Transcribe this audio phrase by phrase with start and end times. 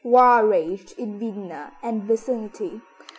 [0.03, 2.81] War raged in Vienna and vicinity.